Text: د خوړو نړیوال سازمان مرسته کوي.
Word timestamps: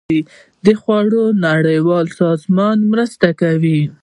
د 0.65 0.67
خوړو 0.81 1.23
نړیوال 1.47 2.05
سازمان 2.21 2.77
مرسته 2.91 3.27
کوي. 3.41 3.81